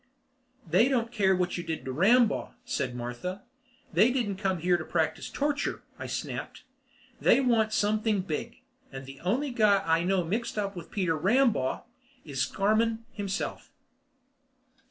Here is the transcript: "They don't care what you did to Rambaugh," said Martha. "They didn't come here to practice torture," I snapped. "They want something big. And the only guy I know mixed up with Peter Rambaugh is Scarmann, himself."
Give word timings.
"They 0.65 0.87
don't 0.89 1.11
care 1.11 1.35
what 1.35 1.59
you 1.59 1.63
did 1.63 1.85
to 1.85 1.91
Rambaugh," 1.91 2.53
said 2.65 2.95
Martha. 2.95 3.43
"They 3.93 4.09
didn't 4.11 4.37
come 4.37 4.57
here 4.57 4.75
to 4.75 4.83
practice 4.83 5.29
torture," 5.29 5.83
I 5.99 6.07
snapped. 6.07 6.63
"They 7.21 7.39
want 7.39 7.71
something 7.71 8.21
big. 8.21 8.63
And 8.91 9.05
the 9.05 9.19
only 9.19 9.51
guy 9.51 9.83
I 9.85 10.03
know 10.03 10.23
mixed 10.23 10.57
up 10.57 10.75
with 10.75 10.89
Peter 10.89 11.15
Rambaugh 11.15 11.83
is 12.25 12.41
Scarmann, 12.41 13.05
himself." 13.11 13.69